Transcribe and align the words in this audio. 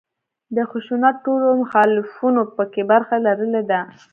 د 0.55 0.57
خشونت 0.71 1.15
ټولو 1.25 1.47
مخالفانو 1.61 2.41
په 2.55 2.63
کې 2.71 2.81
برخه 2.91 3.15
لرلې 3.25 3.63
ده. 3.71 3.79